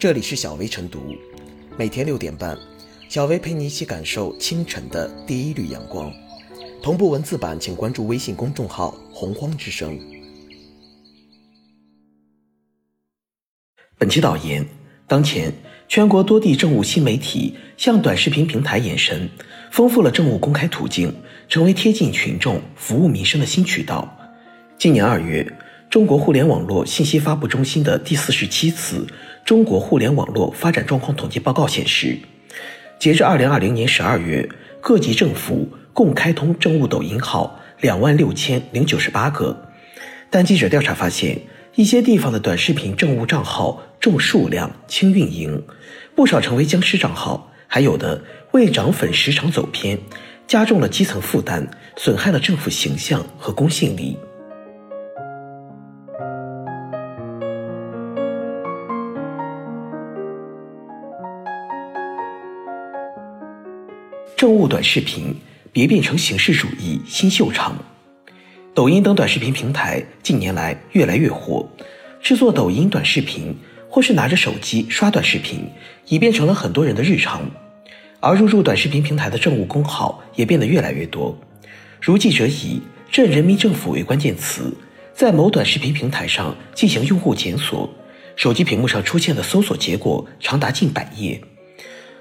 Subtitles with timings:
[0.00, 1.14] 这里是小薇晨读，
[1.76, 2.56] 每天六点半，
[3.10, 6.10] 小薇陪你一起感受清晨的第一缕阳光。
[6.82, 10.00] 同步文字版，请关注微信公众号“洪荒之声”。
[13.98, 14.66] 本期导言：
[15.06, 15.52] 当前，
[15.86, 19.28] 全国多地政务新媒体向短视频平台延伸，
[19.70, 21.14] 丰富了政务公开途径，
[21.46, 24.16] 成为贴近群众、服务民生的新渠道。
[24.78, 25.46] 今年二月。
[25.90, 29.04] 中国互联网络信息发布中心的第四十七次
[29.44, 32.16] 中国互联网络发展状况统计报告显示，
[32.98, 34.48] 截至二零二零年十二月，
[34.80, 39.68] 各级政府共开通政务抖音号两万六千零九十八个。
[40.30, 41.40] 但记者调查发现，
[41.74, 45.60] 一些地方的短视频政务账号重数量轻运营，
[46.14, 49.98] 不少成为僵尸账号，还有的为涨粉时长走偏，
[50.46, 54.16] 加重了基层负担，损害了政府形象和公信力。
[64.40, 65.36] 政务短视频
[65.70, 67.76] 别变成形式主义新秀场。
[68.72, 71.68] 抖音等短视频平台近年来越来越火，
[72.22, 73.54] 制作抖音短视频
[73.86, 75.68] 或是拿着手机刷短视频，
[76.06, 77.42] 已变成了很多人的日常。
[78.18, 81.38] 而入驻短视频平台的政务公号也变得越来越多。
[82.00, 82.80] 如记者以
[83.12, 84.74] “镇人民政府”为关键词，
[85.12, 87.92] 在某短视频平台上进行用户检索，
[88.36, 91.38] 手机屏幕上出现的搜索结果长达近百页。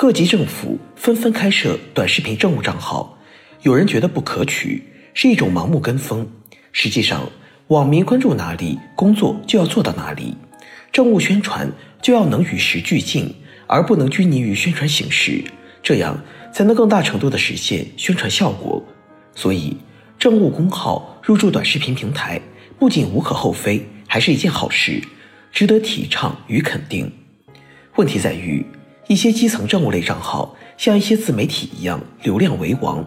[0.00, 3.18] 各级政府纷纷开设短视频政务账号，
[3.60, 6.26] 有人觉得不可取，是一种盲目跟风。
[6.72, 7.30] 实际上，
[7.66, 10.34] 网民关注哪里，工作就要做到哪里，
[10.90, 13.30] 政务宣传就要能与时俱进，
[13.66, 15.44] 而不能拘泥于宣传形式，
[15.82, 16.18] 这样
[16.50, 18.82] 才能更大程度地实现宣传效果。
[19.34, 19.76] 所以，
[20.18, 22.40] 政务公号入驻短视频平台，
[22.78, 24.98] 不仅无可厚非，还是一件好事，
[25.52, 27.12] 值得提倡与肯定。
[27.96, 28.64] 问题在于。
[29.10, 33.04] 一些基层政务类账号像一些自媒体一样，流量为王，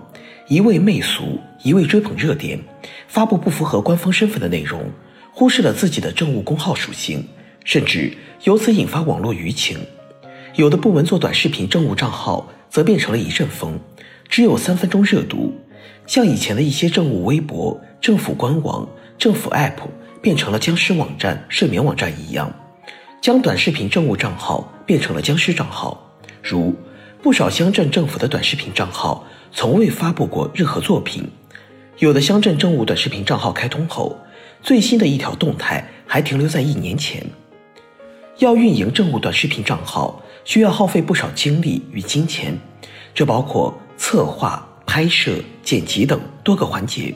[0.50, 2.60] 一味媚俗，一味追捧热点，
[3.08, 4.92] 发布不符合官方身份的内容，
[5.32, 7.26] 忽视了自己的政务公号属性，
[7.64, 8.12] 甚至
[8.44, 9.80] 由此引发网络舆情。
[10.56, 13.80] 有的部门做短视频政务账号，则变成了一阵风，
[14.28, 15.54] 只有三分钟热度，
[16.06, 18.86] 像以前的一些政务微博、政府官网、
[19.18, 19.78] 政府 App
[20.22, 22.54] 变成了僵尸网站、睡眠网站一样。
[23.22, 26.03] 将短视频政务账号变成了僵尸账号，
[26.44, 26.76] 如
[27.22, 31.24] 不少乡镇政府的短视频账号从未发布过任何作品，
[32.00, 34.18] 有的乡镇政务短视频账号开通后，
[34.62, 37.26] 最新的一条动态还停留在一年前。
[38.40, 42.60] 要运营政务短视频账号，需要耗费不少精力与金钱，
[43.16, 47.16] 这包括策划、拍摄、剪辑等多个环节。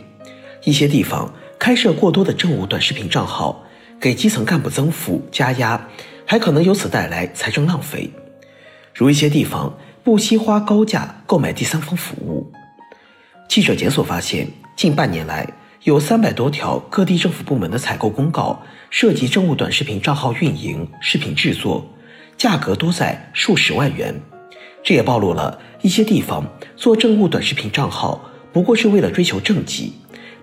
[0.64, 3.64] 一些地方开设过多的政务短视频账号。
[4.00, 5.90] 给基层干部增负加压，
[6.24, 8.08] 还可能由此带来财政浪费。
[8.98, 12.52] 如一些地方不惜花高价购买第三方服务。
[13.48, 15.48] 记者检索发现，近半年来
[15.84, 18.60] 有三百多条各地政府部门的采购公告
[18.90, 21.88] 涉及政务短视频账号运营、视频制作，
[22.38, 24.20] 价格多在数十万元。
[24.84, 26.44] 这也暴露了一些地方
[26.76, 28.20] 做政务短视频账号
[28.52, 29.94] 不过是为了追求政绩，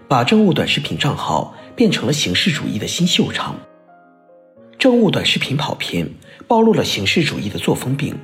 [0.06, 1.56] 把政务短视频账号。
[1.76, 3.58] 变成了形式主义的新秀场，
[4.78, 6.08] 政务短视频跑偏，
[6.46, 8.16] 暴露了形式主义的作风病。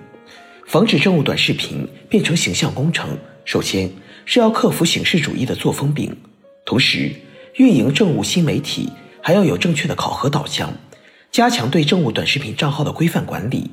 [0.70, 3.91] 防止政务短视频变成形象工程，首先
[4.25, 6.16] 是要克服形式主义的作风病，
[6.64, 7.10] 同时
[7.56, 8.88] 运营政务新媒体
[9.20, 10.72] 还要有正确的考核导向，
[11.32, 13.69] 加强对政务短视频账号的规范管理，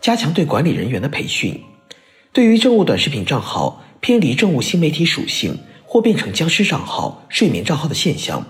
[0.00, 1.60] 加强对管理人员的培训。
[2.32, 8.44] 对于政务短视频账号偏离政务新媒体属性或变成僵尸账号、睡眠账号的现象，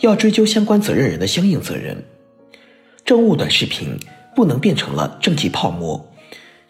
[0.00, 2.04] 要追究相关责任人的相应责任，
[3.04, 3.96] 政务短视频
[4.34, 6.12] 不能变成了政绩泡沫，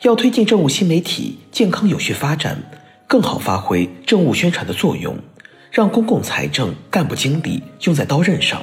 [0.03, 2.63] 要推进政务新媒体健康有序发展，
[3.07, 5.17] 更好发挥政务宣传的作用，
[5.71, 8.61] 让公共财政、干部精力用在刀刃上。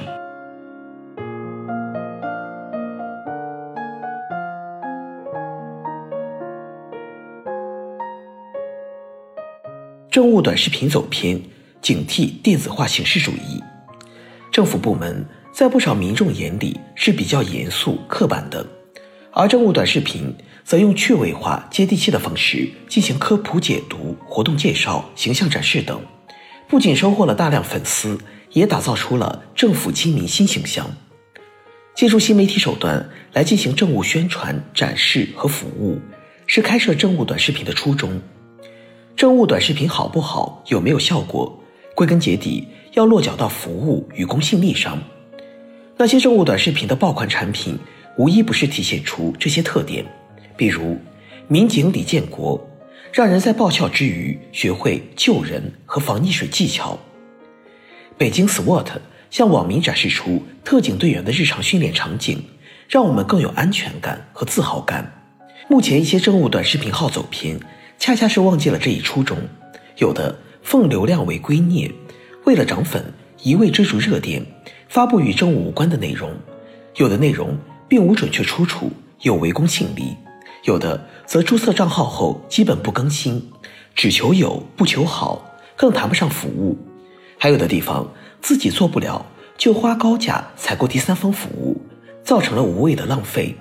[10.08, 11.42] 政务短视频走偏，
[11.82, 13.60] 警惕电子化形式主义。
[14.52, 18.64] 政府部门在不少民众眼里是比较严肃刻板的，
[19.36, 20.32] 而政务短视频
[20.62, 26.00] 则用趣味化、接地气的方式进行科普解读、活动介绍、形象展示等，
[26.68, 28.16] 不仅收获了大量粉丝，
[28.52, 30.86] 也打造出了政府亲民新形象。
[31.96, 36.00] 借助新媒体手段来进行政务宣传、展示和服务，
[36.46, 38.20] 是开设政务短视频的初衷。
[39.16, 41.60] 政务短视频好不好，有没有效果？
[41.96, 44.96] 归根结底，要落脚到服务与公信力上。
[45.96, 47.78] 那些政务短视频的爆款产品，
[48.16, 50.04] 无一不是体现出这些特点。
[50.56, 50.96] 比如，
[51.48, 52.64] 民警李建国，
[53.12, 56.98] 让人在爆笑之余学会救人和防溺水技巧。
[58.16, 58.86] 北京 SWAT
[59.30, 62.42] 向网民展示出特警队员的日常训练场景，
[62.88, 65.12] 让我们更有安全感和自豪感。
[65.68, 67.58] 目前一些政务短视频号走偏，
[67.98, 69.36] 恰恰是忘记了这一初衷。
[69.98, 71.90] 有的奉流量为圭臬，
[72.44, 73.12] 为了涨粉，
[73.42, 74.44] 一味追逐热点，
[74.88, 76.30] 发布与政务无关的内容；
[76.96, 77.58] 有的内容
[77.88, 78.90] 并无准确出处，
[79.20, 80.16] 有违公信力；
[80.64, 83.50] 有的则注册账号后基本不更新，
[83.94, 86.76] 只求有不求好，更谈不上服务。
[87.38, 89.26] 还有的地方自己做不了，
[89.56, 91.80] 就花高价采购第三方服务，
[92.22, 93.54] 造成了无谓的浪费。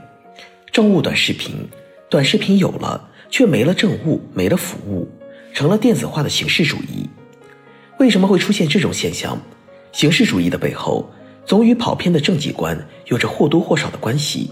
[0.72, 1.68] 政务短视频，
[2.10, 5.08] 短视频有了，却没了政务，没了服务。
[5.54, 7.08] 成了电子化的形式主义。
[8.00, 9.38] 为什么会出现这种现象？
[9.92, 11.08] 形式主义的背后，
[11.46, 14.50] 总与跑偏的政绩观有着或多或少的关系。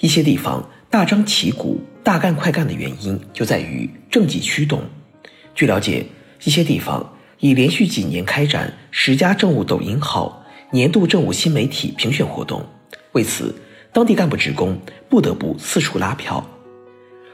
[0.00, 4.82] 一些地方大张旗鼓、大干快干的原因，就在于政绩驱动。
[5.54, 6.04] 据了解，
[6.44, 12.62] 一些地方已连续几年开展十佳政务抖音号年度政务新媒体评选活动，
[13.12, 13.54] 为此，
[13.92, 14.78] 当地干部职工
[15.08, 16.46] 不得不四处拉票。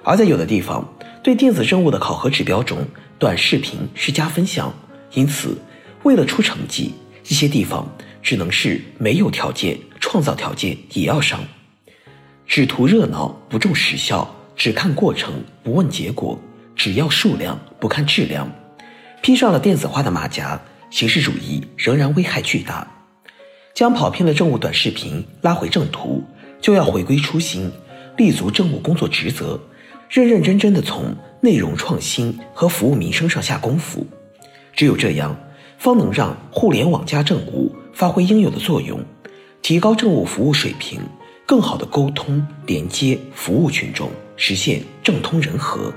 [0.04, 0.88] 而在有的地方，
[1.22, 2.78] 对电子政务的考核指标中，
[3.18, 4.72] 短视频是加分项，
[5.14, 5.56] 因此，
[6.04, 6.94] 为了出成绩，
[7.28, 7.88] 一些地方
[8.22, 11.40] 只能是没有条件创造条件也要上。
[12.46, 16.38] 只图热闹不重实效，只看过程不问结果，
[16.76, 18.50] 只要数量不看质量，
[19.22, 20.60] 披上了电子化的马甲，
[20.90, 22.86] 形式主义仍然危害巨大。
[23.74, 26.22] 将跑偏的政务短视频拉回正途，
[26.60, 27.72] 就要回归初心，
[28.18, 29.58] 立足政务工作职责。
[30.10, 34.06] 认认真真的从内容创新和服务民生上下功夫，
[34.74, 35.34] 只有这样，
[35.78, 39.00] 方能让互联网加政务发挥应有的作用，
[39.60, 41.00] 提高政务服务水平，
[41.46, 45.92] 更好的沟通连接服务群众，实现政通人和。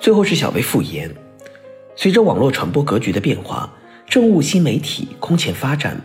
[0.00, 1.08] 最后是小微复言，
[1.94, 3.72] 随着网络传播格局的变化。
[4.08, 5.98] 政务新媒体空前发展，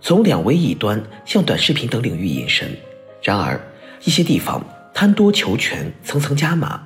[0.00, 2.68] 从两维一端向短视频等领域延伸。
[3.22, 3.60] 然而，
[4.02, 4.60] 一些地方
[4.98, 6.80] 贪多求全，层层加码，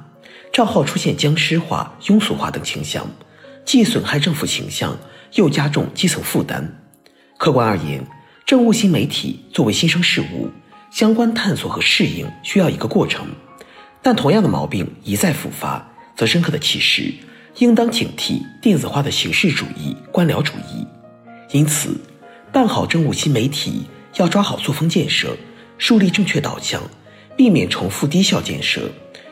[0.53, 3.07] 账号出现僵尸化、庸俗化等倾向，
[3.65, 4.99] 既损害政府形象，
[5.35, 6.77] 又加重基层负担。
[7.39, 8.05] 客观而言，
[8.45, 10.51] 政务新媒体作为新生事物，
[10.91, 13.29] 相关探索和适应需要一个过程。
[14.03, 17.15] 但同样的毛病一再复发，则深刻的启示。
[17.59, 20.85] 应当警惕电子化的形式主义、官僚主义，
[21.53, 21.97] 因此，
[22.53, 23.85] 办好政务新媒体
[24.17, 25.37] 要抓好作风建设，
[25.79, 26.83] 树立正确导向，
[27.41, 28.91] 避免重复低效建设，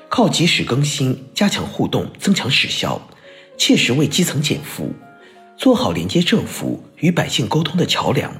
[0.08, 2.98] 靠及时更新、加强互动、增强实效，
[3.58, 4.94] 切实为基层减负，
[5.58, 8.34] 做好连接政府与百姓沟通的桥梁。